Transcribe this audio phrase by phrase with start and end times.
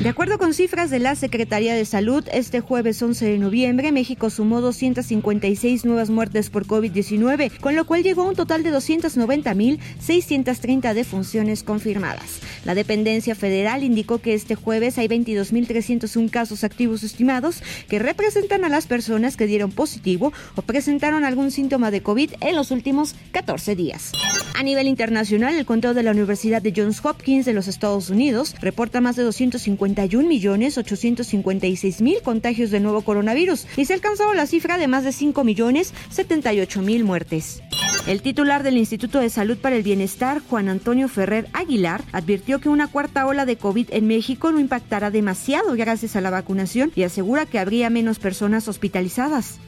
[0.00, 4.30] De acuerdo con cifras de la Secretaría de Salud, este jueves 11 de noviembre, México
[4.30, 10.94] sumó 256 nuevas muertes por COVID-19, con lo cual llegó a un total de 290.630
[10.94, 12.40] defunciones confirmadas.
[12.64, 18.68] La dependencia federal indicó que este jueves hay 22.301 casos activos estimados que representan a
[18.68, 23.76] las personas que dieron positivo o presentaron algún síntoma de COVID en los últimos 14
[23.76, 24.12] días.
[24.54, 28.54] A nivel internacional, el conteo de la Universidad de Johns Hopkins de los Estados Unidos
[28.60, 34.78] reporta más de 250 51.856.000 contagios del nuevo coronavirus y se ha alcanzado la cifra
[34.78, 37.62] de más de 5.078.000 muertes.
[38.06, 42.68] El titular del Instituto de Salud para el Bienestar, Juan Antonio Ferrer Aguilar, advirtió que
[42.68, 47.04] una cuarta ola de COVID en México no impactará demasiado gracias a la vacunación y
[47.04, 49.60] asegura que habría menos personas hospitalizadas.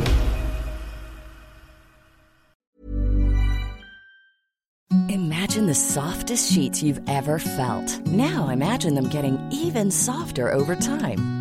[5.10, 8.00] Imagine the softest sheets you've ever felt.
[8.08, 11.41] Now imagine them getting even softer over time.